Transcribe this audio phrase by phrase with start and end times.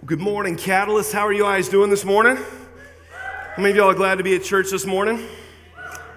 [0.00, 1.12] Good morning, Catalyst.
[1.12, 2.34] How are you guys doing this morning?
[2.34, 5.28] How many of y'all are glad to be at church this morning?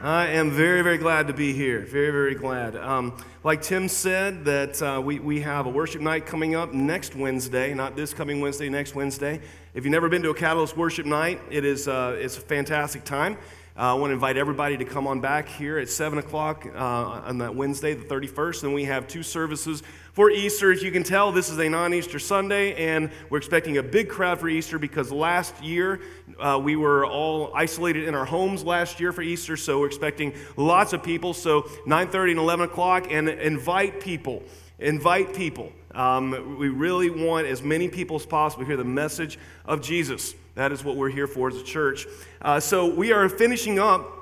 [0.02, 1.82] I am very, very glad to be here.
[1.82, 2.76] Very, very glad.
[2.76, 7.16] Um, like Tim said, that uh, we, we have a worship night coming up next
[7.16, 9.40] Wednesday, not this coming Wednesday, next Wednesday.
[9.76, 13.04] If you've never been to a Catalyst worship night, it is uh, it's a fantastic
[13.04, 13.38] time.
[13.78, 16.80] Uh, I want to invite everybody to come on back here at 7 o'clock uh,
[16.80, 18.64] on that Wednesday, the 31st.
[18.64, 19.84] And we have two services
[20.14, 20.72] for Easter.
[20.72, 24.08] As you can tell, this is a non Easter Sunday, and we're expecting a big
[24.08, 26.00] crowd for Easter because last year
[26.40, 29.58] uh, we were all isolated in our homes last year for Easter.
[29.58, 31.34] So we're expecting lots of people.
[31.34, 34.42] So 9.30 and 11 o'clock, and invite people.
[34.80, 35.74] Invite people.
[35.94, 40.34] Um, we really want as many people as possible to hear the message of Jesus.
[40.56, 42.08] That is what we're here for as a church.
[42.42, 44.16] Uh, so we are finishing up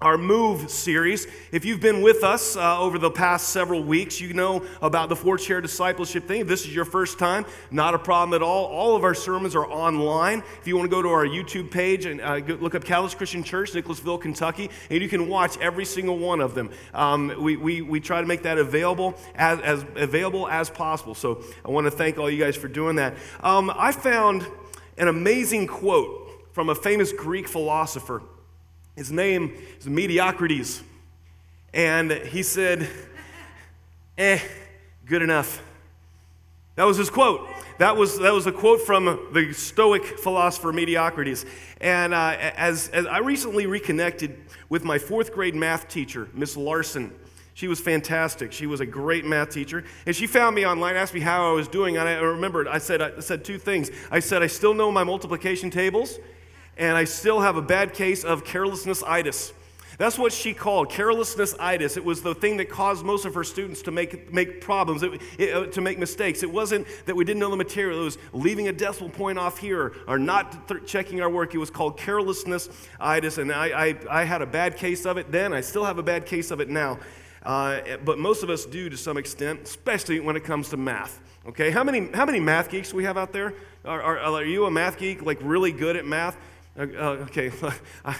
[0.00, 1.26] our Move series.
[1.52, 5.16] If you've been with us uh, over the past several weeks, you know about the
[5.16, 6.40] four chair discipleship thing.
[6.40, 8.66] If this is your first time, not a problem at all.
[8.66, 10.42] All of our sermons are online.
[10.60, 13.44] If you want to go to our YouTube page and uh, look up Catalyst Christian
[13.44, 16.70] Church, Nicholasville, Kentucky, and you can watch every single one of them.
[16.94, 21.14] Um, we, we, we try to make that available as, as available as possible.
[21.14, 23.14] So I want to thank all you guys for doing that.
[23.40, 24.46] Um, I found
[24.96, 28.22] an amazing quote from a famous Greek philosopher.
[28.96, 30.82] His name is Mediocrates.
[31.72, 32.88] And he said,
[34.18, 34.38] eh,
[35.06, 35.62] good enough.
[36.76, 37.48] That was his quote.
[37.78, 41.46] That was, that was a quote from the Stoic philosopher Mediocrates.
[41.80, 44.36] And uh, as, as I recently reconnected
[44.68, 47.12] with my fourth grade math teacher, Miss Larson,
[47.54, 48.52] she was fantastic.
[48.52, 49.84] She was a great math teacher.
[50.06, 51.96] And she found me online, asked me how I was doing.
[51.98, 53.90] And I remembered, I said, I said two things.
[54.10, 56.18] I said, I still know my multiplication tables,
[56.76, 59.52] and I still have a bad case of carelessness-itis.
[59.98, 61.98] That's what she called carelessness-itis.
[61.98, 65.20] It was the thing that caused most of her students to make, make problems, it,
[65.38, 66.42] it, uh, to make mistakes.
[66.42, 68.00] It wasn't that we didn't know the material.
[68.00, 71.54] It was leaving a decimal point off here or not th- checking our work.
[71.54, 73.36] It was called carelessness-itis.
[73.36, 75.52] And I, I, I had a bad case of it then.
[75.52, 76.98] I still have a bad case of it now.
[77.44, 81.20] Uh, but most of us do to some extent, especially when it comes to math.
[81.46, 83.54] Okay, how many, how many math geeks do we have out there?
[83.84, 86.36] Are, are, are you a math geek, like really good at math?
[86.78, 87.50] Uh, uh okay,
[88.04, 88.14] uh,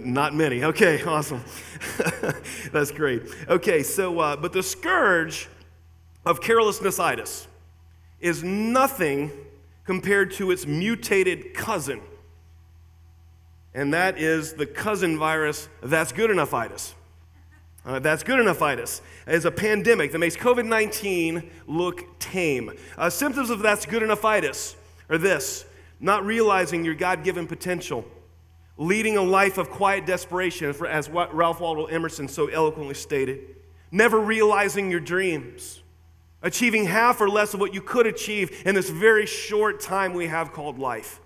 [0.00, 0.64] not many.
[0.64, 1.44] Okay, awesome.
[2.72, 3.22] That's great.
[3.48, 5.48] Okay, so, uh, but the scourge
[6.24, 7.46] of carelessness-itis
[8.20, 9.30] is nothing
[9.84, 12.00] compared to its mutated cousin.
[13.74, 16.94] And that is the cousin virus that's good enough itis.
[17.86, 22.72] Uh, that's good enough itis is a pandemic that makes COVID 19 look tame.
[22.98, 24.74] Uh, symptoms of that's good enough itis
[25.08, 25.64] are this
[26.00, 28.04] not realizing your God given potential,
[28.76, 33.56] leading a life of quiet desperation, as what Ralph Waldo Emerson so eloquently stated,
[33.92, 35.82] never realizing your dreams,
[36.42, 40.26] achieving half or less of what you could achieve in this very short time we
[40.26, 41.20] have called life.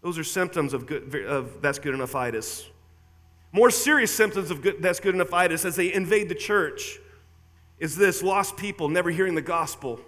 [0.00, 2.66] Those are symptoms of, good, of that's good enough itis.
[3.52, 6.98] More serious symptoms of good, that's good enough itis as they invade the church
[7.78, 10.00] is this lost people never hearing the gospel,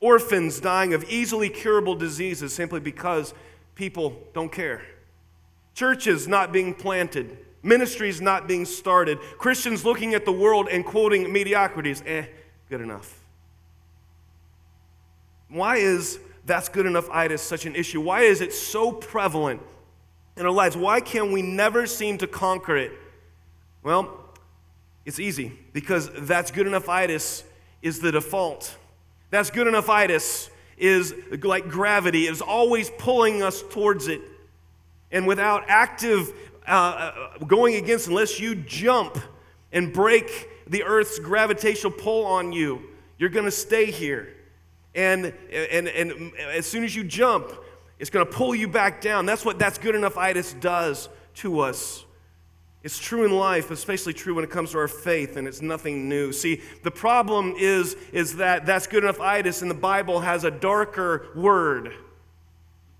[0.00, 3.34] orphans dying of easily curable diseases simply because
[3.74, 4.82] people don't care,
[5.74, 11.26] churches not being planted, ministries not being started, Christians looking at the world and quoting
[11.26, 12.02] Mediocrates.
[12.06, 12.26] Eh,
[12.68, 13.20] good enough.
[15.48, 18.00] Why is that's good enough itis such an issue?
[18.00, 19.62] Why is it so prevalent
[20.36, 20.76] in our lives.
[20.76, 22.92] Why can we never seem to conquer it?
[23.82, 24.20] Well,
[25.04, 27.44] it's easy because that's good enough itis
[27.82, 28.76] is the default.
[29.30, 34.20] That's good enough itis is like gravity, is always pulling us towards it.
[35.12, 36.32] And without active
[36.66, 39.18] uh, uh, going against, unless you jump
[39.72, 42.82] and break the earth's gravitational pull on you,
[43.18, 44.34] you're going to stay here.
[44.94, 47.52] And, and, and as soon as you jump,
[47.98, 49.26] it's going to pull you back down.
[49.26, 52.04] That's what that's good enough itis does to us.
[52.82, 56.06] It's true in life, especially true when it comes to our faith, and it's nothing
[56.06, 56.32] new.
[56.32, 60.50] See, the problem is, is that that's good enough itis in the Bible has a
[60.50, 61.94] darker word.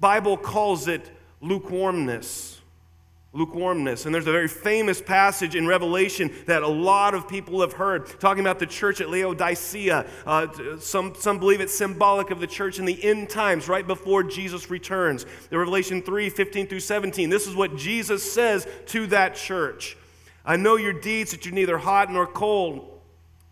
[0.01, 1.11] Bible calls it
[1.43, 2.54] lukewarmness
[3.35, 4.07] lukewarmness.
[4.07, 8.07] And there's a very famous passage in Revelation that a lot of people have heard,
[8.21, 10.07] talking about the church at Laodicea.
[10.25, 10.47] Uh,
[10.79, 14.71] some, some believe it's symbolic of the church in the end times, right before Jesus
[14.71, 15.27] returns.
[15.51, 17.29] The Revelation 3 15 through 17.
[17.29, 19.97] This is what Jesus says to that church.
[20.45, 22.94] I know your deeds, that you're neither hot nor cold.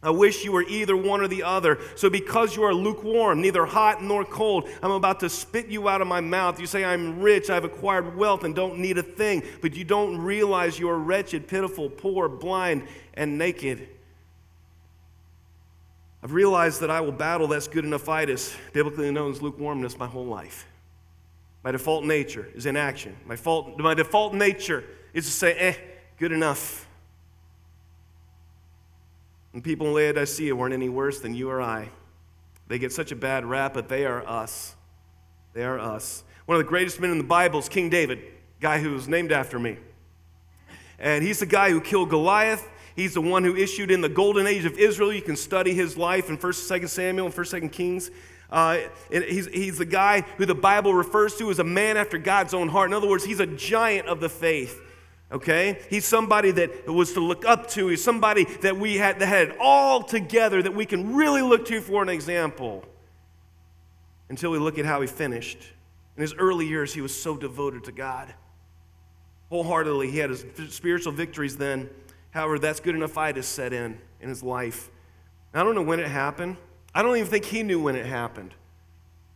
[0.04, 1.78] I wish you were either one or the other.
[1.94, 6.00] So, because you are lukewarm, neither hot nor cold, I'm about to spit you out
[6.00, 6.58] of my mouth.
[6.58, 10.19] You say, I'm rich, I've acquired wealth, and don't need a thing, but you don't
[10.19, 13.88] realize you are wretched, pitiful, poor, blind, and naked.
[16.20, 20.06] I've realized that I will battle that's good enough itis, biblically known as lukewarmness, my
[20.06, 20.66] whole life.
[21.62, 23.16] My default nature is inaction.
[23.25, 24.82] My, fault, my default nature
[25.14, 25.75] is to say, eh,
[26.19, 26.88] good enough.
[29.52, 31.90] And people in Laodicea weren't any worse than you or I.
[32.69, 34.75] They get such a bad rap, but they are us.
[35.52, 36.25] They are us.
[36.46, 38.20] One of the greatest men in the Bible is King David,
[38.60, 39.76] guy who was named after me.
[40.99, 42.66] And he's the guy who killed Goliath.
[42.96, 45.12] He's the one who issued in the golden age of Israel.
[45.12, 48.10] You can study his life in 1st and 2nd Samuel and 1st and 2nd Kings.
[48.50, 48.78] Uh,
[49.10, 52.69] he's, he's the guy who the Bible refers to as a man after God's own
[52.69, 52.90] heart.
[52.90, 54.78] In other words, he's a giant of the faith.
[55.32, 55.81] Okay?
[55.88, 57.88] He's somebody that was to look up to.
[57.88, 61.67] He's somebody that we had that had it all together that we can really look
[61.67, 62.84] to for an example.
[64.29, 65.58] Until we look at how he finished.
[66.17, 68.32] In his early years, he was so devoted to God.
[69.49, 71.90] Wholeheartedly, he had his spiritual victories then.
[72.31, 74.90] However, that's good enough I itis set in in his life.
[75.52, 76.56] I don't know when it happened.
[76.94, 78.55] I don't even think he knew when it happened.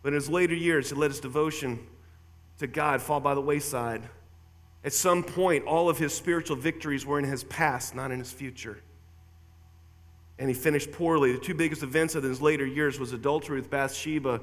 [0.02, 1.86] But in his later years, he let his devotion
[2.58, 4.08] to God fall by the wayside.
[4.86, 8.30] At some point, all of his spiritual victories were in his past, not in his
[8.30, 8.78] future.
[10.38, 11.32] And he finished poorly.
[11.32, 14.40] The two biggest events of his later years was adultery with Bathsheba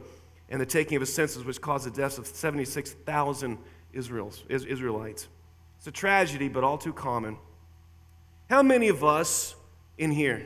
[0.49, 3.57] and the taking of his census, which caused the deaths of 76,000
[3.93, 5.27] Israelites.
[5.77, 7.37] It's a tragedy, but all too common.
[8.49, 9.55] How many of us
[9.97, 10.45] in here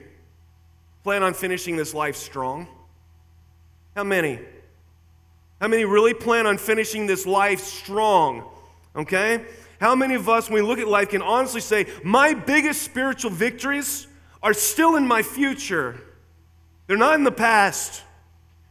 [1.02, 2.68] plan on finishing this life strong?
[3.96, 4.40] How many?
[5.60, 8.44] How many really plan on finishing this life strong?
[8.96, 9.44] Okay?
[9.80, 13.32] How many of us, when we look at life, can honestly say, my biggest spiritual
[13.32, 14.08] victories
[14.42, 16.00] are still in my future?
[16.88, 18.04] They're not in the past.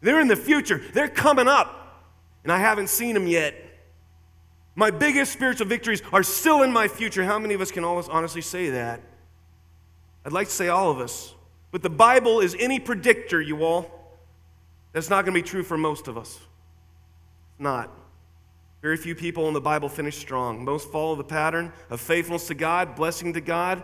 [0.01, 0.83] They're in the future.
[0.93, 2.05] They're coming up,
[2.43, 3.55] and I haven't seen them yet.
[4.75, 7.25] My biggest spiritual victories are still in my future.
[7.25, 9.01] How many of us can always honestly say that?
[10.25, 11.35] I'd like to say all of us.
[11.71, 13.91] But the Bible is any predictor, you all.
[14.93, 16.39] That's not going to be true for most of us.
[17.59, 17.91] Not.
[18.87, 20.65] Very few people in the Bible finish strong.
[20.65, 23.83] Most follow the pattern of faithfulness to God, blessing to God,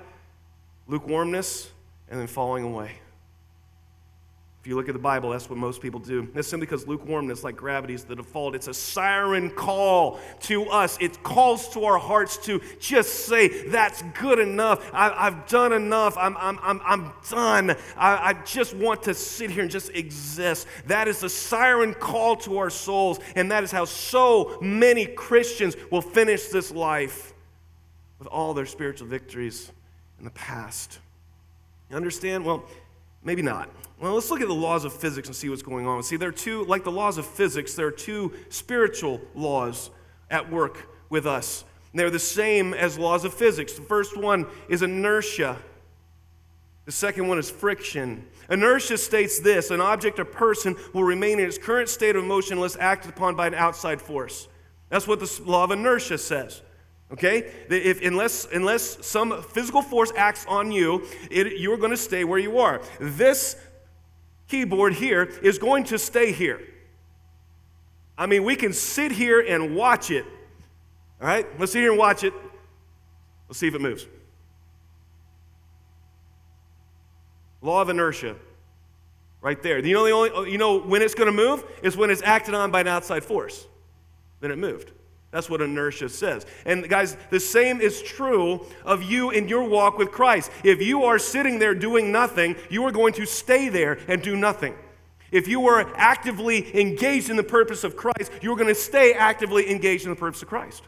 [0.87, 1.72] lukewarmness,
[2.08, 3.01] and then falling away.
[4.62, 6.29] If you look at the Bible, that's what most people do.
[6.32, 8.55] That's simply because lukewarmness, like gravity, is the default.
[8.55, 10.97] It's a siren call to us.
[11.00, 14.88] It calls to our hearts to just say, That's good enough.
[14.93, 16.17] I, have done enough.
[16.17, 17.70] I'm, I'm, I'm, I'm done.
[17.97, 20.69] I, I just want to sit here and just exist.
[20.87, 23.19] That is the siren call to our souls.
[23.35, 27.35] And that is how so many Christians will finish this life
[28.20, 29.73] with all their spiritual victories
[30.20, 31.00] in the past.
[31.91, 32.44] You understand?
[32.44, 32.65] Well,
[33.25, 33.69] maybe not.
[34.02, 36.02] Well, let's look at the laws of physics and see what's going on.
[36.02, 39.90] See, there are two, like the laws of physics, there are two spiritual laws
[40.28, 41.62] at work with us.
[41.94, 43.75] They're the same as laws of physics.
[43.75, 45.56] The first one is inertia.
[46.84, 48.26] The second one is friction.
[48.50, 52.55] Inertia states this an object or person will remain in its current state of motion
[52.55, 54.48] unless acted upon by an outside force.
[54.88, 56.60] That's what the law of inertia says.
[57.12, 57.52] Okay?
[57.69, 62.40] If, unless, unless some physical force acts on you, it, you're going to stay where
[62.40, 62.81] you are.
[62.98, 63.55] This
[64.52, 66.60] keyboard here is going to stay here.
[68.19, 70.26] I mean, we can sit here and watch it.
[71.20, 71.46] All right?
[71.58, 72.34] Let's sit here and watch it.
[73.49, 74.06] Let's see if it moves.
[77.62, 78.37] Law of inertia.
[79.40, 79.78] Right there.
[79.78, 81.64] You know, the only, you know when it's going to move?
[81.82, 83.67] Is when it's acted on by an outside force.
[84.41, 84.93] Then it moved.
[85.32, 86.46] That's what inertia says.
[86.67, 90.51] And guys, the same is true of you in your walk with Christ.
[90.62, 94.36] If you are sitting there doing nothing, you are going to stay there and do
[94.36, 94.74] nothing.
[95.31, 99.70] If you are actively engaged in the purpose of Christ, you're going to stay actively
[99.70, 100.82] engaged in the purpose of Christ.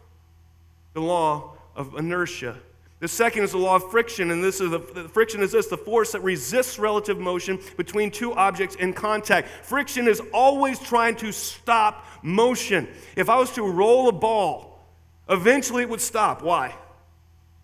[0.92, 2.58] The law of inertia.
[3.00, 5.66] The second is the law of friction, and this is the, the, friction is this
[5.66, 9.48] the force that resists relative motion between two objects in contact.
[9.64, 12.88] Friction is always trying to stop motion.
[13.16, 14.86] If I was to roll a ball,
[15.28, 16.42] eventually it would stop.
[16.42, 16.74] Why?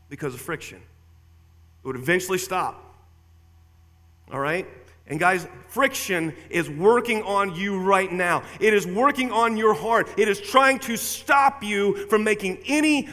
[0.09, 0.79] Because of friction.
[0.79, 2.85] It would eventually stop.
[4.33, 4.67] All right?
[5.07, 8.43] And guys, friction is working on you right now.
[8.61, 10.09] It is working on your heart.
[10.17, 13.09] It is trying to stop you from making any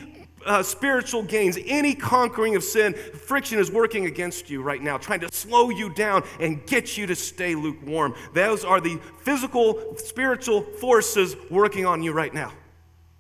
[0.47, 5.19] uh, spiritual gains, any conquering of sin, friction is working against you right now, trying
[5.19, 8.15] to slow you down and get you to stay lukewarm.
[8.33, 12.53] Those are the physical, spiritual forces working on you right now.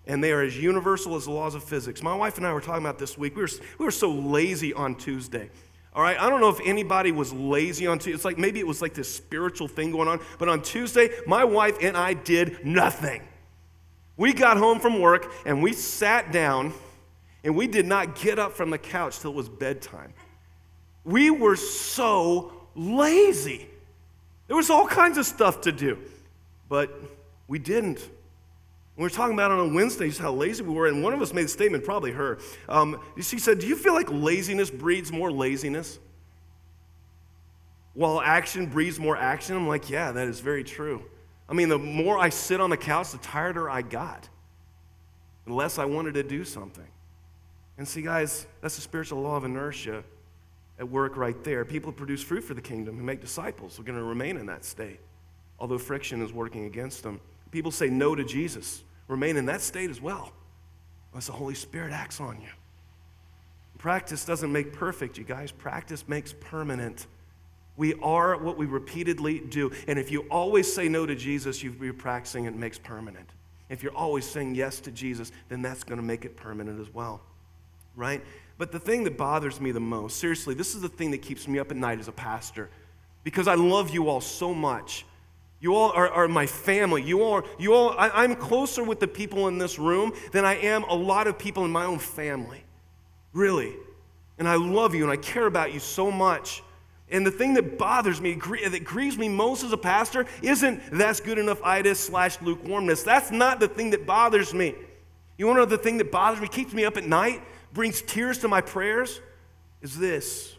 [0.05, 2.01] And they are as universal as the laws of physics.
[2.01, 3.35] My wife and I were talking about this week.
[3.35, 5.49] We were, we were so lazy on Tuesday.
[5.93, 8.13] All right, I don't know if anybody was lazy on Tuesday.
[8.13, 10.21] It's like maybe it was like this spiritual thing going on.
[10.37, 13.27] But on Tuesday, my wife and I did nothing.
[14.15, 16.73] We got home from work and we sat down
[17.47, 20.13] and we did not get up from the couch till it was bedtime.
[21.05, 23.69] We were so lazy.
[24.47, 25.97] There was all kinds of stuff to do,
[26.67, 26.91] but
[27.47, 28.05] we didn't.
[28.97, 31.21] We were talking about it on Wednesday, just how lazy we were, and one of
[31.21, 32.39] us made a statement, probably her.
[32.67, 35.99] Um, she said, Do you feel like laziness breeds more laziness?
[37.93, 39.55] While action breeds more action?
[39.55, 41.01] I'm like, Yeah, that is very true.
[41.47, 44.27] I mean, the more I sit on the couch, the tireder I got,
[45.45, 46.83] the less I wanted to do something.
[47.77, 50.03] And see, guys, that's the spiritual law of inertia
[50.79, 51.65] at work right there.
[51.65, 54.45] People who produce fruit for the kingdom, who make disciples, are going to remain in
[54.47, 54.99] that state,
[55.59, 57.19] although friction is working against them.
[57.51, 60.31] People say no to Jesus, remain in that state as well,
[61.11, 62.49] unless the Holy Spirit acts on you.
[63.77, 65.51] Practice doesn't make perfect, you guys.
[65.51, 67.05] Practice makes permanent.
[67.75, 69.71] We are what we repeatedly do.
[69.87, 73.29] And if you always say no to Jesus, you're practicing it makes permanent.
[73.69, 76.91] If you're always saying yes to Jesus, then that's going to make it permanent as
[76.91, 77.21] well.
[77.97, 78.23] Right?
[78.57, 81.47] But the thing that bothers me the most, seriously, this is the thing that keeps
[81.47, 82.69] me up at night as a pastor,
[83.25, 85.05] because I love you all so much.
[85.59, 87.01] You all are, are my family.
[87.01, 90.55] You all, you all I, I'm closer with the people in this room than I
[90.55, 92.63] am a lot of people in my own family.
[93.33, 93.75] Really.
[94.37, 96.63] And I love you and I care about you so much.
[97.09, 101.19] And the thing that bothers me, that grieves me most as a pastor, isn't that's
[101.19, 103.01] good enough itis slash lukewarmness.
[103.01, 104.75] That's not the thing that bothers me.
[105.37, 107.41] You want to know the thing that bothers me, keeps me up at night,
[107.77, 109.21] brings tears to my prayers?
[109.81, 110.55] Is this.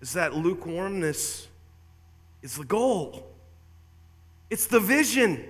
[0.00, 1.48] Is that lukewarmness
[2.42, 3.26] is the goal.
[4.50, 5.42] It's the vision.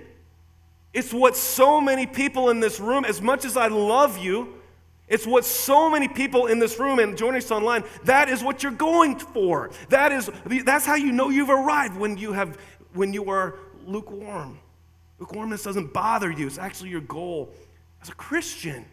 [0.93, 4.55] It's what so many people in this room, as much as I love you,
[5.09, 8.63] it's what so many people in this room and joining us online, that is what
[8.63, 9.69] you're going for.
[9.89, 10.31] That is,
[10.65, 12.57] that's how you know you've arrived when you, have,
[12.93, 14.57] when you are lukewarm.
[15.19, 17.53] Lukewarmness doesn't bother you, it's actually your goal
[18.01, 18.85] as a Christian.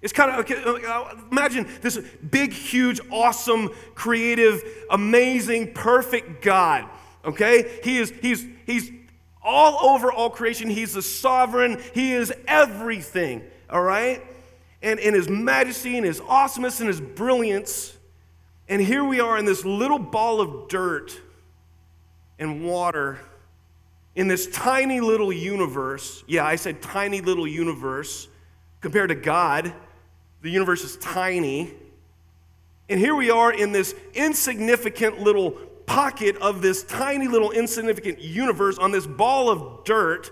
[0.00, 1.98] It's kind of, okay, uh, imagine this
[2.30, 6.88] big, huge, awesome, creative, amazing, perfect God,
[7.24, 7.80] okay?
[7.82, 8.92] He is, he's, he's
[9.42, 10.68] all over all creation.
[10.68, 11.80] He's the sovereign.
[11.94, 14.22] He is everything, all right?
[14.82, 17.96] and in his majesty and his awesomeness and his brilliance.
[18.68, 21.20] And here we are in this little ball of dirt
[22.38, 23.18] and water
[24.14, 26.22] in this tiny little universe.
[26.26, 28.28] Yeah, I said tiny little universe
[28.80, 29.72] compared to God.
[30.42, 31.72] The universe is tiny.
[32.88, 35.50] And here we are in this insignificant little
[35.86, 40.30] pocket of this tiny little insignificant universe on this ball of dirt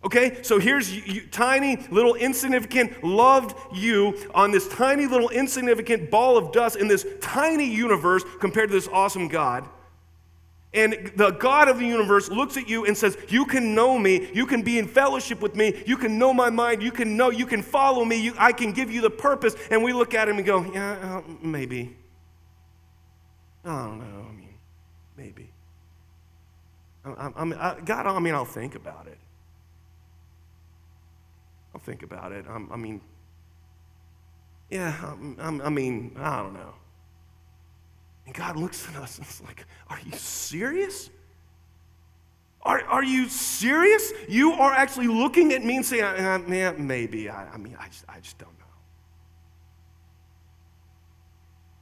[0.04, 6.36] Okay, so here's you, tiny, little, insignificant, loved you on this tiny, little, insignificant ball
[6.36, 9.68] of dust in this tiny universe compared to this awesome God.
[10.72, 14.30] And the God of the universe looks at you and says, You can know me.
[14.32, 15.82] You can be in fellowship with me.
[15.86, 16.82] You can know my mind.
[16.82, 18.20] You can know, you can follow me.
[18.20, 19.56] You, I can give you the purpose.
[19.70, 21.96] And we look at him and go, Yeah, uh, maybe.
[23.64, 24.37] I don't know.
[25.18, 25.50] I mean, maybe.
[27.04, 29.18] I, I, I, God, I mean, I'll think about it.
[31.74, 32.44] I'll think about it.
[32.48, 33.00] I'm, i mean,
[34.70, 36.74] yeah, I'm, I'm, i mean, I don't know.
[38.26, 41.10] And God looks at us and is like, Are you serious?
[42.62, 44.12] Are, are you serious?
[44.28, 47.30] You are actually looking at me and saying, uh, yeah, maybe.
[47.30, 48.66] I, I mean, I just, I just don't know.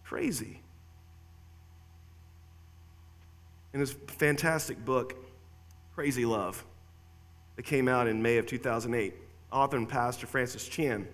[0.05, 0.61] Crazy.
[3.73, 5.15] In his fantastic book,
[5.95, 6.65] Crazy Love,
[7.57, 9.15] that came out in May of 2008,
[9.53, 11.07] author and pastor Francis Chan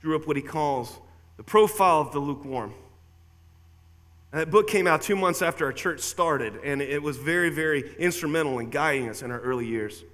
[0.00, 0.98] drew up what he calls
[1.36, 2.74] the profile of the lukewarm.
[4.32, 7.94] that book came out two months after our church started, and it was very, very
[7.98, 10.04] instrumental in guiding us in our early years.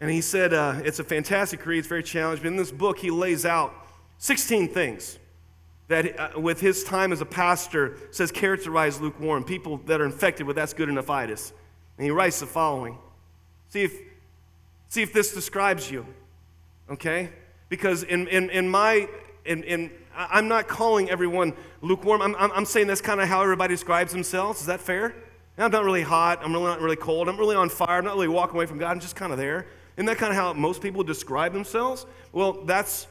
[0.00, 2.42] And he said uh, it's a fantastic read, it's very challenging.
[2.42, 3.74] But in this book, he lays out
[4.18, 5.18] 16 things
[5.88, 10.46] that, uh, with his time as a pastor, says characterize lukewarm, people that are infected
[10.46, 11.52] with that's good enough itis.
[11.98, 12.98] And he writes the following
[13.68, 13.98] See if,
[14.88, 16.06] see if this describes you
[16.90, 17.30] okay?
[17.68, 19.08] Because in, in, in my,
[19.44, 22.22] in, in, I'm not calling everyone lukewarm.
[22.22, 24.60] I'm, I'm saying that's kind of how everybody describes themselves.
[24.60, 25.14] Is that fair?
[25.58, 26.40] I'm not really hot.
[26.42, 27.28] I'm really not really cold.
[27.28, 27.98] I'm really on fire.
[27.98, 28.90] I'm not really walking away from God.
[28.90, 29.66] I'm just kind of there.
[29.96, 32.04] Isn't that kind of how most people describe themselves?
[32.32, 33.06] Well, that's,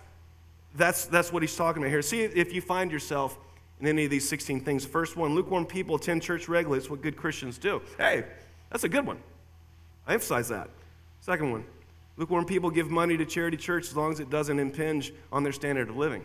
[0.75, 2.01] that's, that's what he's talking about here.
[2.01, 3.38] See if you find yourself
[3.79, 4.86] in any of these 16 things.
[4.86, 6.79] First one, lukewarm people attend church regularly.
[6.79, 7.82] It's what good Christians do.
[7.98, 8.25] Hey,
[8.70, 9.20] that's a good one.
[10.08, 10.70] I emphasize that.
[11.22, 11.65] Second one,
[12.17, 15.51] Lukewarm people give money to charity church as long as it doesn't impinge on their
[15.51, 16.24] standard of living.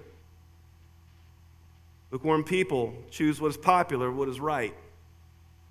[2.10, 4.74] Lukewarm people choose what is popular, what is right,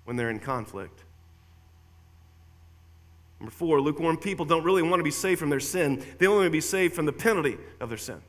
[0.04, 1.04] when they're in conflict.
[3.38, 6.04] Number four, lukewarm people don't really want to be saved from their sin.
[6.18, 8.20] They only want to be saved from the penalty of their sin.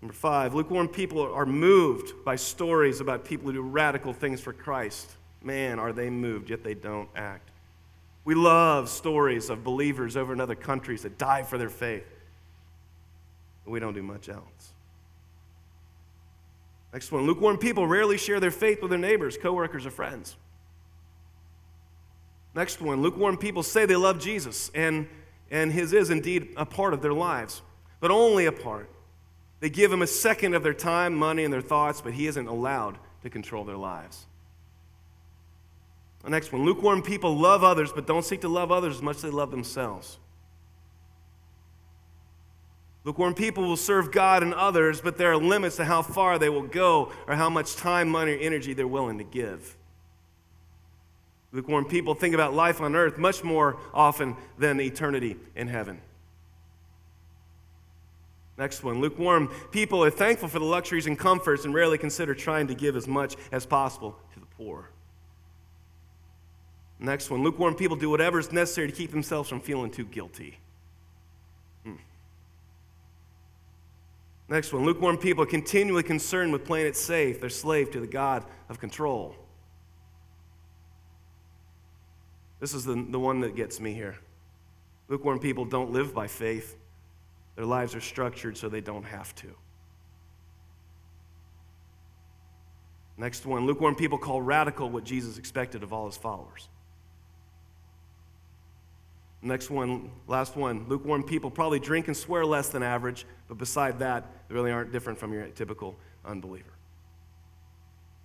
[0.00, 4.52] Number five, lukewarm people are moved by stories about people who do radical things for
[4.52, 5.10] Christ.
[5.42, 7.50] Man, are they moved, yet they don't act.
[8.24, 12.06] We love stories of believers over in other countries that die for their faith,
[13.64, 14.72] but we don't do much else.
[16.92, 20.36] Next one lukewarm people rarely share their faith with their neighbors, coworkers, or friends.
[22.54, 25.08] Next one lukewarm people say they love Jesus, and,
[25.50, 27.62] and his is indeed a part of their lives,
[28.00, 28.90] but only a part.
[29.60, 32.46] They give him a second of their time, money, and their thoughts, but he isn't
[32.46, 34.26] allowed to control their lives.
[36.22, 39.16] The next one lukewarm people love others, but don't seek to love others as much
[39.16, 40.18] as they love themselves.
[43.04, 46.50] Lukewarm people will serve God and others, but there are limits to how far they
[46.50, 49.76] will go or how much time, money, or energy they're willing to give.
[51.52, 56.00] Lukewarm people think about life on earth much more often than eternity in heaven.
[58.58, 59.00] Next one.
[59.00, 62.96] Lukewarm people are thankful for the luxuries and comforts and rarely consider trying to give
[62.96, 64.90] as much as possible to the poor.
[66.98, 67.44] Next one.
[67.44, 70.58] Lukewarm people do whatever is necessary to keep themselves from feeling too guilty.
[71.84, 71.94] Hmm.
[74.48, 74.84] Next one.
[74.84, 77.40] Lukewarm people are continually concerned with playing it safe.
[77.40, 79.36] They're slave to the God of control.
[82.58, 84.16] This is the, the one that gets me here.
[85.06, 86.76] Lukewarm people don't live by faith,
[87.58, 89.48] their lives are structured so they don't have to.
[93.16, 96.68] Next one lukewarm people call radical what Jesus expected of all his followers.
[99.42, 100.86] Next one, last one.
[100.88, 104.92] Lukewarm people probably drink and swear less than average, but beside that, they really aren't
[104.92, 106.70] different from your typical unbeliever.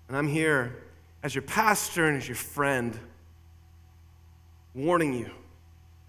[0.10, 0.84] And I'm here
[1.24, 2.96] as your pastor and as your friend,
[4.76, 5.32] warning you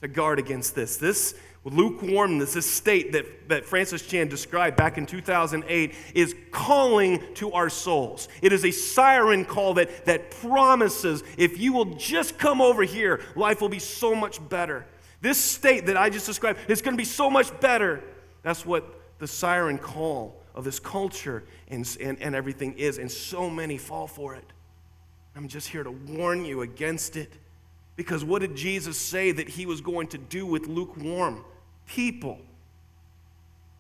[0.03, 0.99] to guard against this.
[0.99, 7.53] This lukewarmness, this state that, that Francis Chan described back in 2008, is calling to
[7.53, 8.29] our souls.
[8.43, 13.21] It is a siren call that, that promises if you will just come over here,
[13.35, 14.87] life will be so much better.
[15.23, 18.05] This state that I just described is going to be so much better.
[18.43, 23.49] That's what the siren call of this culture and, and, and everything is, and so
[23.49, 24.45] many fall for it.
[25.35, 27.33] I'm just here to warn you against it.
[27.97, 31.45] Because what did Jesus say that he was going to do with lukewarm?
[31.87, 32.39] People.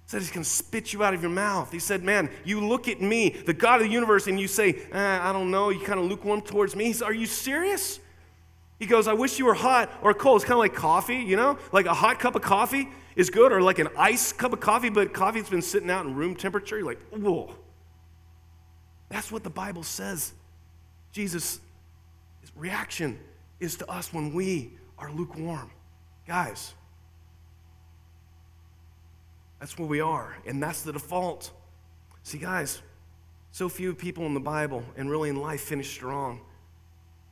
[0.04, 1.72] He said he's going to spit you out of your mouth.
[1.72, 4.82] He said, Man, you look at me, the God of the universe, and you say,
[4.92, 6.86] eh, I don't know, you kind of lukewarm towards me.
[6.86, 8.00] He said, Are you serious?
[8.78, 10.36] He goes, I wish you were hot or cold.
[10.36, 11.58] It's kind of like coffee, you know?
[11.72, 14.90] Like a hot cup of coffee is good, or like an ice cup of coffee,
[14.90, 16.76] but coffee's been sitting out in room temperature.
[16.76, 17.54] You're like, whoa.
[19.08, 20.32] That's what the Bible says.
[21.12, 21.60] Jesus'
[22.56, 23.18] reaction
[23.60, 25.70] is to us when we are lukewarm.
[26.26, 26.74] Guys,
[29.64, 31.50] that's where we are, and that's the default.
[32.22, 32.82] See, guys,
[33.50, 36.42] so few people in the Bible and really in life finish strong.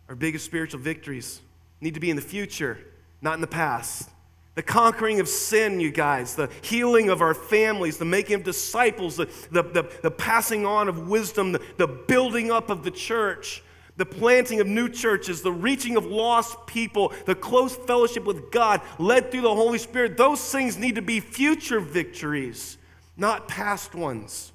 [0.08, 1.42] Our biggest spiritual victories
[1.82, 2.78] need to be in the future,
[3.20, 4.08] not in the past.
[4.54, 9.16] The conquering of sin, you guys, the healing of our families, the making of disciples,
[9.16, 13.62] the, the, the, the passing on of wisdom, the, the building up of the church
[13.96, 18.80] the planting of new churches, the reaching of lost people, the close fellowship with God
[18.98, 22.78] led through the Holy Spirit, those things need to be future victories,
[23.16, 24.52] not past ones.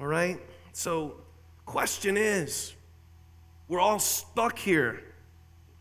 [0.00, 0.40] All right?
[0.72, 1.14] So,
[1.64, 2.74] question is
[3.68, 5.02] we're all stuck here.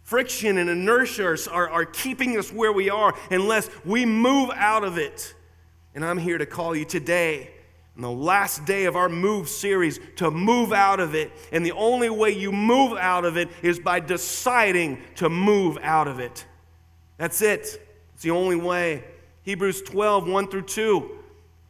[0.03, 4.97] Friction and inertia are, are keeping us where we are unless we move out of
[4.97, 5.33] it.
[5.93, 7.51] And I'm here to call you today
[7.97, 11.31] in the last day of our Move series to move out of it.
[11.51, 16.07] And the only way you move out of it is by deciding to move out
[16.07, 16.45] of it.
[17.17, 17.81] That's it.
[18.13, 19.03] It's the only way.
[19.41, 21.17] Hebrews 12, 1 through 2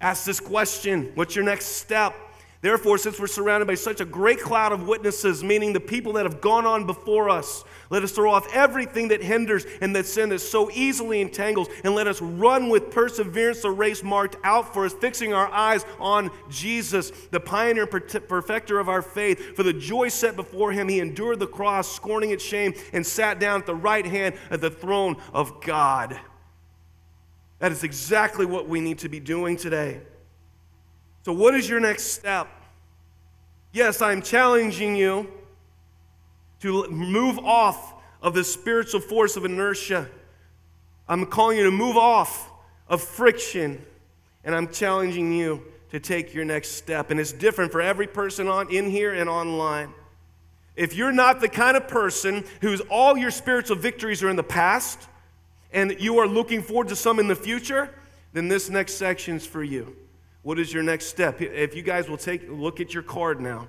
[0.01, 2.13] asks this question What's your next step?
[2.59, 6.25] Therefore, since we're surrounded by such a great cloud of witnesses, meaning the people that
[6.25, 10.29] have gone on before us, let us throw off everything that hinders and that sin
[10.29, 14.85] that so easily entangles, and let us run with perseverance the race marked out for
[14.85, 19.55] us, fixing our eyes on Jesus, the pioneer and perfecter of our faith.
[19.55, 23.39] For the joy set before him, he endured the cross, scorning its shame, and sat
[23.39, 26.19] down at the right hand of the throne of God.
[27.59, 30.01] That is exactly what we need to be doing today.
[31.27, 32.47] So, what is your next step?
[33.73, 35.29] Yes, I'm challenging you
[36.61, 40.07] to move off of the spiritual force of inertia.
[41.05, 42.49] I'm calling you to move off
[42.87, 43.85] of friction,
[44.45, 47.11] and I'm challenging you to take your next step.
[47.11, 49.93] And it's different for every person on in here and online.
[50.77, 54.43] If you're not the kind of person whose all your spiritual victories are in the
[54.43, 55.09] past
[55.73, 57.93] and you are looking forward to some in the future,
[58.31, 59.93] then this next section is for you.
[60.47, 61.41] What is your next step?
[61.41, 63.67] If you guys will take look at your card now.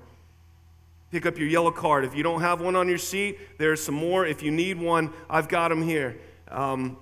[1.11, 2.05] Pick up your yellow card.
[2.05, 4.25] If you don't have one on your seat, there's some more.
[4.25, 6.17] If you need one, I've got them here.
[6.47, 6.95] Um,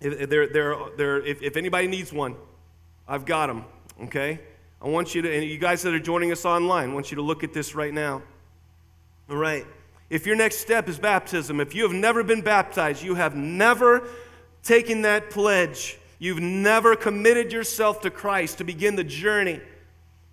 [0.00, 2.36] if, they're, they're, they're, if, if anybody needs one,
[3.08, 3.64] I've got them,
[4.04, 4.38] okay?
[4.80, 7.16] I want you to, and you guys that are joining us online, I want you
[7.16, 8.22] to look at this right now.
[9.28, 9.66] All right.
[10.10, 14.06] If your next step is baptism, if you have never been baptized, you have never
[14.62, 19.60] taken that pledge, you've never committed yourself to Christ to begin the journey,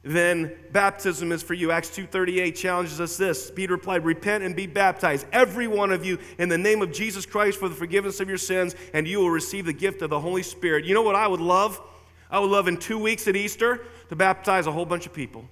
[0.03, 1.71] then baptism is for you.
[1.71, 3.49] Acts 2:38 challenges us this.
[3.49, 7.25] Peter replied, "Repent and be baptized, every one of you, in the name of Jesus
[7.25, 10.19] Christ for the forgiveness of your sins, and you will receive the gift of the
[10.19, 11.81] Holy Spirit." You know what I would love?
[12.29, 15.49] I would love in 2 weeks at Easter to baptize a whole bunch of people.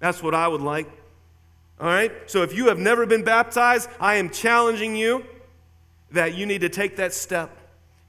[0.00, 0.88] That's what I would like.
[1.80, 2.12] All right?
[2.26, 5.24] So if you have never been baptized, I am challenging you
[6.10, 7.56] that you need to take that step.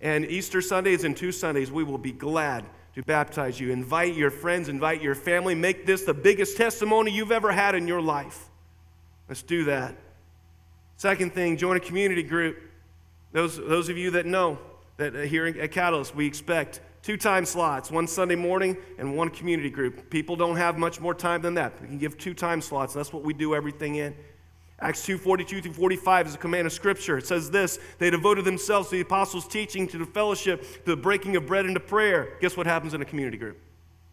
[0.01, 3.71] And Easter Sundays and two Sundays, we will be glad to baptize you.
[3.71, 5.55] Invite your friends, invite your family.
[5.55, 8.49] Make this the biggest testimony you've ever had in your life.
[9.29, 9.95] Let's do that.
[10.97, 12.57] Second thing, join a community group.
[13.31, 14.59] Those, those of you that know
[14.97, 19.29] that uh, here at Catalyst, we expect two time slots, one Sunday morning and one
[19.29, 20.09] community group.
[20.09, 21.79] People don't have much more time than that.
[21.81, 22.93] We can give two time slots.
[22.93, 24.15] That's what we do everything in.
[24.81, 27.17] Acts 2 42 through 45 is a command of Scripture.
[27.17, 30.97] It says this They devoted themselves to the apostles' teaching, to the fellowship, to the
[30.97, 32.37] breaking of bread, and to prayer.
[32.41, 33.59] Guess what happens in a community group?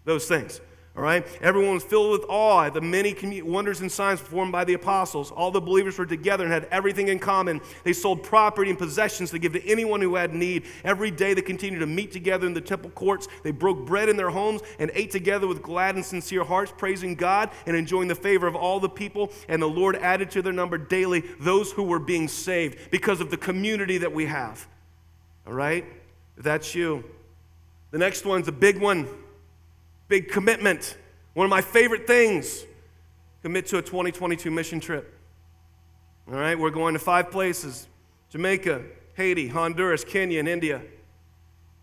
[0.04, 0.60] Those things.
[0.98, 1.24] All right?
[1.40, 5.30] Everyone was filled with awe at the many wonders and signs performed by the apostles.
[5.30, 7.60] All the believers were together and had everything in common.
[7.84, 10.64] They sold property and possessions to give to anyone who had need.
[10.82, 13.28] Every day they continued to meet together in the temple courts.
[13.44, 17.14] They broke bread in their homes and ate together with glad and sincere hearts, praising
[17.14, 19.30] God and enjoying the favor of all the people.
[19.46, 23.30] And the Lord added to their number daily those who were being saved because of
[23.30, 24.66] the community that we have.
[25.46, 25.84] All right?
[26.36, 27.04] That's you.
[27.92, 29.06] The next one's a big one.
[30.08, 30.96] Big commitment.
[31.34, 32.64] One of my favorite things.
[33.42, 35.14] Commit to a 2022 mission trip.
[36.26, 37.86] All right, we're going to five places
[38.30, 38.82] Jamaica,
[39.14, 40.82] Haiti, Honduras, Kenya, and India.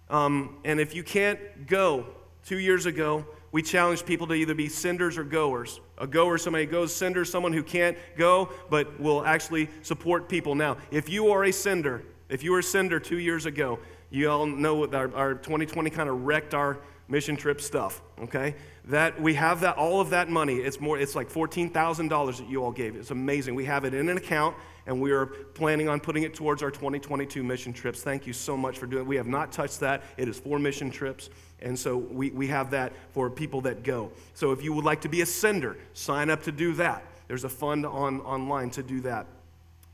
[0.10, 2.06] Um, and if you can't go,
[2.46, 5.80] two years ago, we challenged people to either be senders or goers.
[5.98, 10.56] A goer, somebody goes, sender, someone who can't go, but will actually support people.
[10.56, 14.30] Now, if you are a sender, if you were a sender two years ago, you
[14.30, 18.56] all know our, our 2020 kind of wrecked our mission trip stuff, okay?
[18.86, 20.56] That we have that all of that money.
[20.56, 22.96] It's more it's like $14,000 that you all gave.
[22.96, 23.56] It's amazing.
[23.56, 24.56] We have it in an account
[24.88, 28.02] and we are planning on putting it towards our 2022 mission trips.
[28.02, 29.08] Thank you so much for doing it.
[29.08, 30.04] We have not touched that.
[30.18, 31.30] It is for mission trips.
[31.62, 34.12] And so we, we have that for people that go.
[34.34, 37.04] So if you would like to be a sender, sign up to do that.
[37.28, 39.26] There's a fund on, online to do that.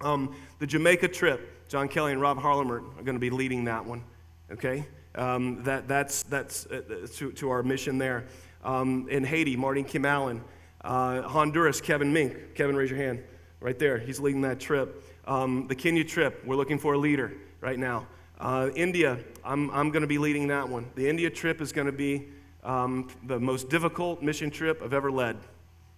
[0.02, 3.86] Um, the Jamaica trip, John Kelly and Rob Harlemer are going to be leading that
[3.86, 4.04] one.
[4.52, 4.86] Okay?
[5.16, 8.26] Um, that, that's that's uh, to, to our mission there.
[8.64, 10.42] Um, in Haiti, Martin Kim Allen.
[10.84, 12.56] Uh, Honduras, Kevin Mink.
[12.56, 13.24] Kevin, raise your hand.
[13.60, 13.98] Right there.
[13.98, 15.04] He's leading that trip.
[15.26, 18.08] Um, the Kenya trip, we're looking for a leader right now.
[18.40, 20.90] Uh, India, I'm, I'm going to be leading that one.
[20.96, 22.28] The India trip is going to be
[22.64, 25.38] um, the most difficult mission trip I've ever led.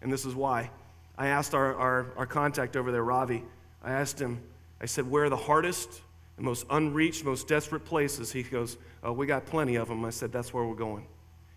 [0.01, 0.69] And this is why.
[1.17, 3.43] I asked our, our, our contact over there, Ravi,
[3.81, 4.41] I asked him,
[4.81, 6.01] I said, where are the hardest,
[6.35, 8.31] the most unreached, most desperate places?
[8.31, 10.03] He goes, Oh, we got plenty of them.
[10.05, 11.07] I said, That's where we're going.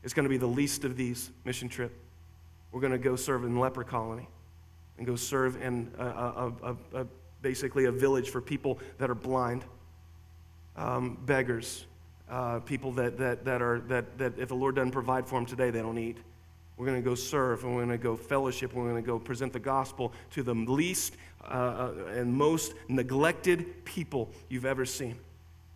[0.02, 1.92] It's going to be the least of these mission trip.
[2.72, 4.28] We're going to go serve in leper colony
[4.98, 7.06] and go serve in a, a, a,
[7.42, 9.64] basically a village for people that are blind,
[10.76, 11.86] um, beggars,
[12.30, 15.46] uh, people that, that, that, are, that, that if the Lord doesn't provide for them
[15.46, 16.18] today, they don't eat.
[16.76, 18.72] We're going to go serve and we're going to go fellowship.
[18.72, 22.74] And We're going to go present the gospel to the least uh, uh, and most
[22.88, 25.16] neglected people you've ever seen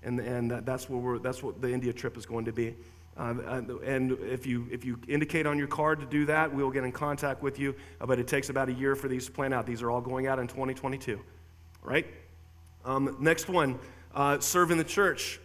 [0.02, 2.74] and, and that's, where we're, that's what the India trip is going to be.
[3.16, 3.34] Uh,
[3.84, 6.92] and if you, if you indicate on your card to do that, we'll get in
[6.92, 7.74] contact with you.
[8.00, 9.66] Uh, but it takes about a year for these to plan out.
[9.66, 11.20] These are all going out in 2022.
[11.82, 12.06] Right?
[12.84, 13.78] Um, next one
[14.14, 15.38] uh, serve in the church.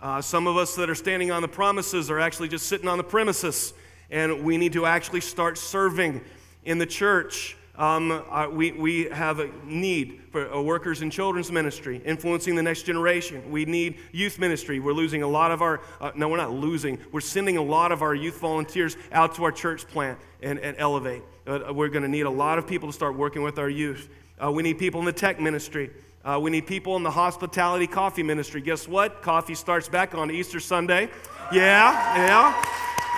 [0.00, 2.98] Uh, some of us that are standing on the promises are actually just sitting on
[2.98, 3.74] the premises,
[4.10, 6.22] and we need to actually start serving
[6.64, 7.57] in the church.
[7.78, 12.62] Um, uh, we, we have a need for uh, workers in children's ministry, influencing the
[12.62, 13.48] next generation.
[13.52, 14.80] We need youth ministry.
[14.80, 17.92] We're losing a lot of our, uh, no, we're not losing, we're sending a lot
[17.92, 21.22] of our youth volunteers out to our church plant and, and elevate.
[21.46, 24.08] Uh, we're going to need a lot of people to start working with our youth.
[24.44, 25.90] Uh, we need people in the tech ministry.
[26.24, 28.60] Uh, we need people in the hospitality coffee ministry.
[28.60, 29.22] Guess what?
[29.22, 31.08] Coffee starts back on Easter Sunday.
[31.52, 32.64] Yeah, yeah,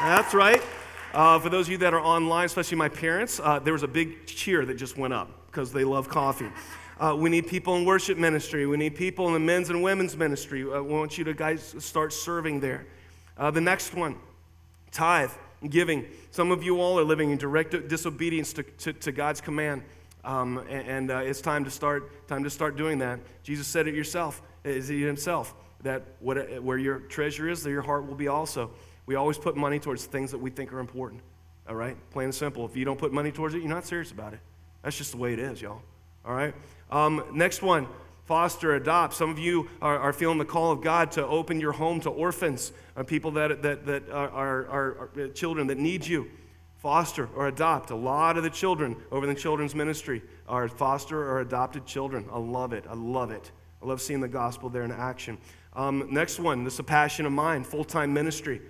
[0.05, 0.62] that's right.
[1.12, 3.88] Uh, for those of you that are online, especially my parents, uh, there was a
[3.88, 6.49] big cheer that just went up because they love coffee.
[7.01, 8.64] Uh, we need people in worship ministry.
[8.64, 10.62] We need people in the men's and women's ministry.
[10.73, 12.87] I want you to guys start serving there.
[13.37, 14.16] Uh, the next one,
[14.92, 15.33] tithe,
[15.68, 16.07] giving.
[16.31, 19.83] Some of you all are living in direct disobedience to, to, to God's command.
[20.23, 23.18] Um, and, and uh, it's time to start time to start doing that.
[23.42, 27.83] Jesus said it yourself, is he himself, that what, where your treasure is, there your
[27.83, 28.70] heart will be also.
[29.11, 31.23] We always put money towards things that we think are important.
[31.68, 31.96] All right?
[32.12, 32.64] Plain and simple.
[32.64, 34.38] If you don't put money towards it, you're not serious about it.
[34.85, 35.83] That's just the way it is, y'all.
[36.25, 36.55] All right?
[36.92, 37.88] Um, next one
[38.27, 39.14] foster, adopt.
[39.14, 42.09] Some of you are, are, feeling the call of God to open your home to
[42.09, 46.31] orphans, uh, people that, that, that are, are, are, children that need you.
[46.79, 47.90] Foster or adopt.
[47.90, 52.29] A lot of the children over the children's ministry are foster or adopted children.
[52.33, 52.85] I love it.
[52.88, 53.51] I love it.
[53.83, 55.37] I love seeing the gospel there in action.
[55.73, 58.61] Um, next one, this is a passion of mine, full time ministry.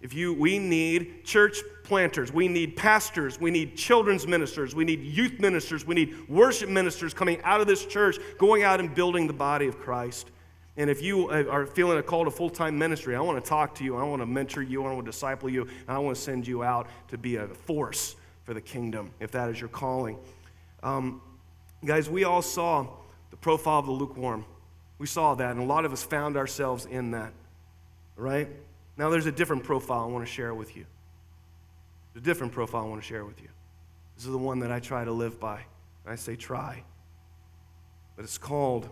[0.00, 5.00] If you, we need church planters, we need pastors, we need children's ministers, we need
[5.00, 9.26] youth ministers, we need worship ministers coming out of this church, going out and building
[9.26, 10.30] the body of Christ.
[10.76, 13.74] And if you are feeling a call to full time ministry, I want to talk
[13.76, 16.16] to you, I want to mentor you, I want to disciple you, and I want
[16.16, 19.68] to send you out to be a force for the kingdom, if that is your
[19.68, 20.16] calling.
[20.84, 21.20] Um,
[21.84, 22.86] guys, we all saw
[23.30, 24.44] the profile of the lukewarm.
[24.98, 27.32] We saw that, and a lot of us found ourselves in that,
[28.16, 28.48] right?
[28.98, 30.84] Now, there's a different profile I want to share with you.
[32.12, 33.48] There's a different profile I want to share with you.
[34.16, 35.60] This is the one that I try to live by.
[36.04, 36.82] I say try.
[38.16, 38.88] But it's called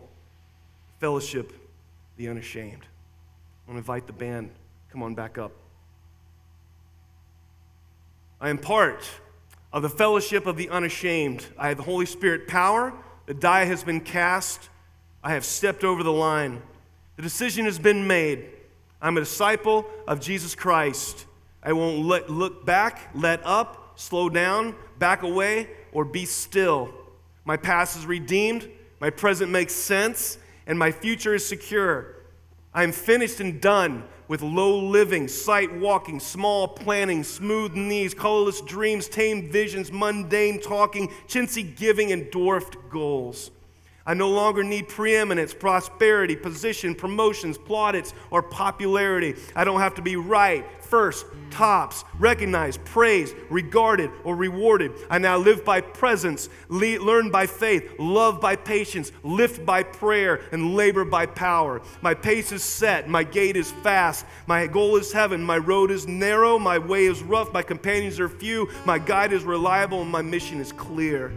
[1.01, 1.53] Fellowship
[2.17, 2.85] the Unashamed.
[3.67, 4.51] I want to invite the band.
[4.93, 5.53] Come on back up.
[8.41, 9.09] I am part
[9.73, 11.47] of the fellowship of the unashamed.
[11.59, 12.93] I have the Holy Spirit power.
[13.27, 14.69] The die has been cast.
[15.25, 16.63] I have stepped over the line.
[17.17, 18.51] The decision has been made.
[19.07, 21.27] I'm a disciple of Jesus Christ.
[21.63, 26.93] I won't let, look back, let up, slow down, back away, or be still.
[27.45, 32.17] My past is redeemed, my present makes sense, and my future is secure.
[32.75, 38.61] I am finished and done with low living, sight walking, small planning, smooth knees, colorless
[38.61, 43.53] dreams, tame visions, mundane talking, chintzy giving, and dwarfed goals.
[44.07, 49.35] I no longer need preeminence, prosperity, position, promotions, plaudits, or popularity.
[49.57, 54.93] I don't have to be right, first, tops, recognized, praised, regarded, or rewarded.
[55.11, 60.41] I now live by presence, le- learn by faith, love by patience, lift by prayer,
[60.53, 61.83] and labor by power.
[62.01, 66.07] My pace is set, my gait is fast, my goal is heaven, my road is
[66.07, 70.23] narrow, my way is rough, my companions are few, my guide is reliable, and my
[70.23, 71.33] mission is clear.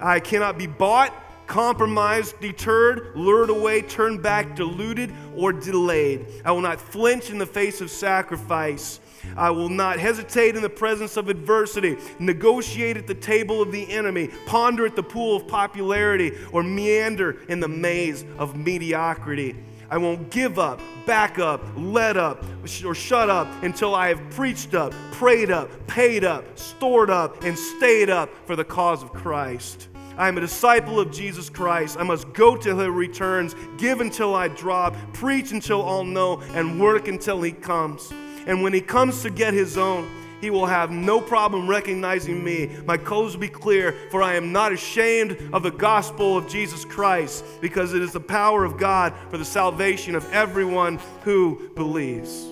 [0.00, 1.14] I cannot be bought
[1.50, 6.24] compromised, deterred, lured away, turned back, deluded, or delayed.
[6.44, 9.00] I will not flinch in the face of sacrifice.
[9.36, 13.90] I will not hesitate in the presence of adversity, negotiate at the table of the
[13.90, 19.56] enemy, ponder at the pool of popularity, or meander in the maze of mediocrity.
[19.90, 22.44] I won't give up, back up, let up,
[22.84, 27.58] or shut up until I have preached up, prayed up, paid up, stored up, and
[27.58, 29.88] stayed up for the cause of Christ.
[30.20, 31.96] I am a disciple of Jesus Christ.
[31.98, 36.78] I must go till he returns, give until I drop, preach until all know, and
[36.78, 38.12] work until he comes.
[38.46, 40.06] And when he comes to get his own,
[40.42, 42.68] he will have no problem recognizing me.
[42.84, 46.84] My clothes will be clear, for I am not ashamed of the gospel of Jesus
[46.84, 52.44] Christ, because it is the power of God for the salvation of everyone who believes.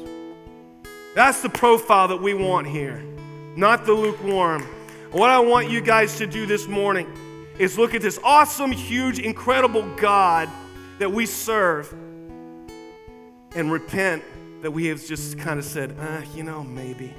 [1.14, 3.04] That's the profile that we want here,
[3.56, 4.62] not the lukewarm.
[5.10, 7.06] What I want you guys to do this morning
[7.58, 10.48] is look at this awesome, huge, incredible God
[10.98, 11.92] that we serve
[13.54, 14.22] and repent
[14.62, 17.14] that we have just kind of said, uh, you know, maybe.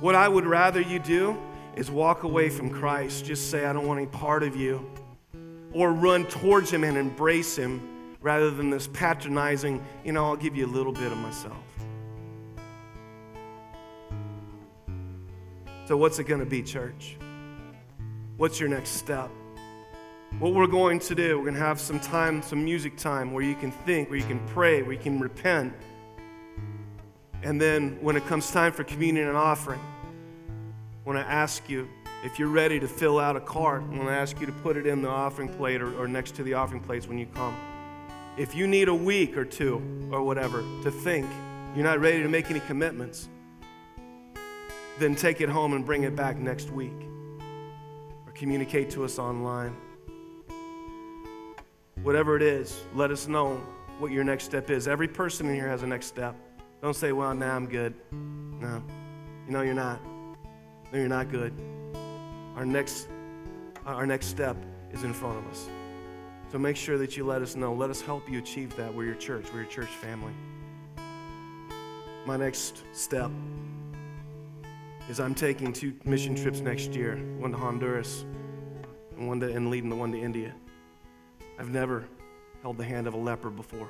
[0.00, 1.38] What I would rather you do
[1.76, 4.90] is walk away from Christ, just say, I don't want any part of you,
[5.72, 10.56] or run towards Him and embrace Him rather than this patronizing, you know, I'll give
[10.56, 11.56] you a little bit of myself.
[15.86, 17.18] So, what's it going to be, church?
[18.36, 19.30] What's your next step?
[20.40, 23.44] What we're going to do, we're going to have some time, some music time where
[23.44, 25.72] you can think, where you can pray, where you can repent.
[27.44, 31.88] And then when it comes time for communion and offering, I want to ask you
[32.24, 33.84] if you're ready to fill out a card.
[33.84, 36.34] I want to ask you to put it in the offering plate or, or next
[36.34, 37.56] to the offering plates when you come.
[38.36, 41.30] If you need a week or two or whatever to think,
[41.76, 43.28] you're not ready to make any commitments,
[44.98, 46.90] then take it home and bring it back next week
[48.34, 49.76] communicate to us online.
[52.02, 53.56] whatever it is, let us know
[53.98, 54.86] what your next step is.
[54.86, 56.36] Every person in here has a next step.
[56.82, 57.94] Don't say, well, now nah, I'm good.
[58.12, 58.82] No.
[59.46, 60.00] You know you're not.
[60.92, 61.52] No, you're not good.
[62.56, 63.08] Our next,
[63.86, 64.56] our next step
[64.92, 65.68] is in front of us.
[66.52, 67.72] So make sure that you let us know.
[67.72, 68.94] Let us help you achieve that.
[68.94, 69.46] We're your church.
[69.52, 70.34] We're your church family.
[72.26, 73.30] My next step
[75.08, 78.24] is I'm taking two mission trips next year, one to Honduras
[79.16, 80.54] and one to and leading the one to India.
[81.58, 82.04] I've never
[82.62, 83.88] held the hand of a leper before.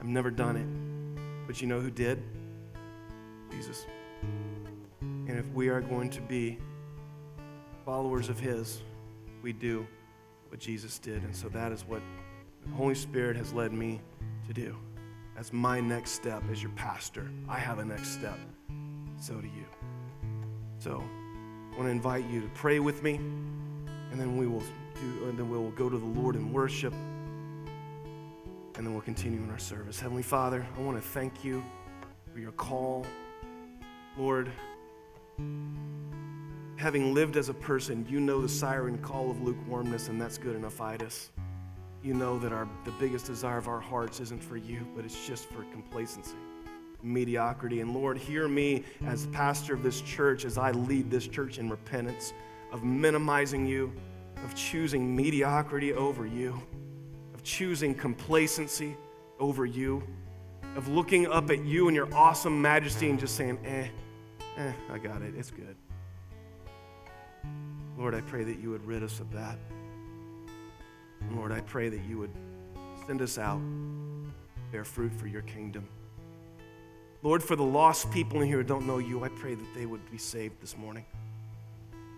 [0.00, 1.46] I've never done it.
[1.46, 2.22] But you know who did?
[3.50, 3.86] Jesus.
[5.00, 6.58] And if we are going to be
[7.84, 8.82] followers of His,
[9.42, 9.86] we do
[10.48, 11.22] what Jesus did.
[11.22, 12.02] And so that is what
[12.64, 14.00] the Holy Spirit has led me
[14.48, 14.76] to do.
[15.36, 17.30] That's my next step as your pastor.
[17.46, 18.38] I have a next step.
[19.20, 19.66] So do you.
[20.78, 21.04] So
[21.72, 24.62] I want to invite you to pray with me, and then we will
[24.94, 29.50] do, and then we'll go to the Lord in worship, and then we'll continue in
[29.50, 30.00] our service.
[30.00, 31.62] Heavenly Father, I want to thank you
[32.32, 33.04] for your call.
[34.16, 34.50] Lord,
[36.76, 40.56] having lived as a person, you know the siren call of lukewarmness, and that's good
[40.56, 41.30] enough, itis.
[42.02, 45.26] You know that our, the biggest desire of our hearts isn't for you, but it's
[45.26, 46.36] just for complacency,
[47.02, 47.80] mediocrity.
[47.80, 51.68] And Lord, hear me as pastor of this church as I lead this church in
[51.68, 52.32] repentance
[52.72, 53.92] of minimizing you,
[54.44, 56.60] of choosing mediocrity over you,
[57.34, 58.96] of choosing complacency
[59.40, 60.02] over you,
[60.76, 63.88] of looking up at you and your awesome majesty and just saying, eh,
[64.58, 65.76] eh, I got it, it's good.
[67.96, 69.58] Lord, I pray that you would rid us of that.
[71.32, 72.30] Lord, I pray that you would
[73.06, 73.60] send us out,
[74.72, 75.88] bear fruit for your kingdom.
[77.22, 79.86] Lord, for the lost people in here who don't know you, I pray that they
[79.86, 81.04] would be saved this morning.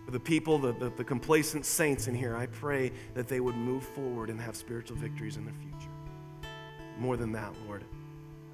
[0.05, 3.55] For the people, the, the, the, complacent saints in here, I pray that they would
[3.55, 5.91] move forward and have spiritual victories in their future.
[6.97, 7.83] More than that, Lord,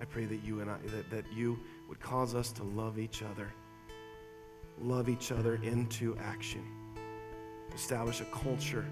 [0.02, 3.24] I pray that you and I, that, that you would cause us to love each
[3.24, 3.52] other,
[4.82, 6.64] love each other into action
[7.76, 8.86] establish a culture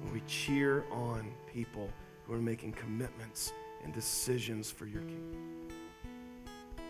[0.00, 1.90] when we cheer on people
[2.26, 3.52] who are making commitments
[3.84, 5.68] and decisions for your kingdom.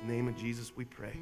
[0.06, 1.18] name of Jesus, we pray.